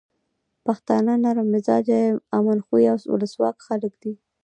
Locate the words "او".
2.91-2.97